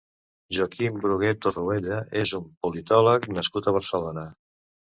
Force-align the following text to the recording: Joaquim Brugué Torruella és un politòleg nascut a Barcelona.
Joaquim 0.55 0.95
Brugué 1.03 1.29
Torruella 1.47 1.99
és 2.23 2.33
un 2.39 2.49
politòleg 2.69 3.29
nascut 3.37 3.69
a 3.73 3.79
Barcelona. 3.81 4.29